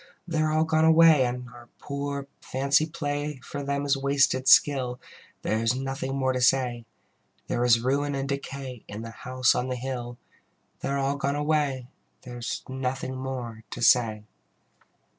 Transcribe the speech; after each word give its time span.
They 0.27 0.39
are 0.41 0.51
all 0.51 0.63
gone 0.63 0.83
away, 0.83 1.27
And 1.27 1.47
our 1.49 1.69
poor 1.77 2.25
fancy 2.41 2.87
play 2.87 3.39
For 3.43 3.61
them 3.61 3.85
is 3.85 3.95
wasted 3.95 4.47
skill: 4.47 4.99
There 5.43 5.59
is 5.59 5.75
nothing 5.75 6.15
more 6.15 6.33
to 6.33 6.41
say. 6.41 6.85
There 7.45 7.63
is 7.63 7.79
ruin 7.81 8.15
and 8.15 8.27
decay 8.27 8.83
In 8.87 9.03
the 9.03 9.11
House 9.11 9.53
on 9.53 9.67
the 9.69 9.75
Hill: 9.75 10.17
They 10.79 10.89
are 10.89 10.97
all 10.97 11.17
gone 11.17 11.35
away, 11.35 11.85
There 12.23 12.39
is 12.39 12.63
nothing 12.67 13.15
more 13.15 13.63
to 13.69 13.81
say. 13.83 14.23